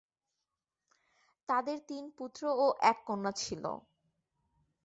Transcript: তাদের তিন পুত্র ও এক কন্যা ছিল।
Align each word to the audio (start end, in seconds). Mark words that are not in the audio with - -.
তাদের 1.49 1.77
তিন 1.89 2.03
পুত্র 2.17 2.41
ও 2.55 2.65
এক 2.81 2.97
কন্যা 3.07 3.31
ছিল। 3.41 3.63